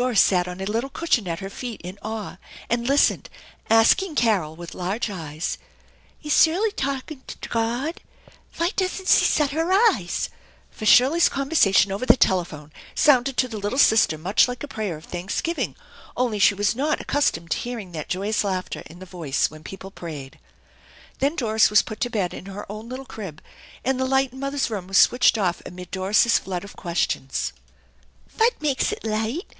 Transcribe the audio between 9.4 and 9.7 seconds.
her